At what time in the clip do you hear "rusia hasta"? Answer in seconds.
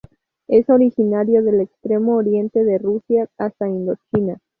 2.79-3.67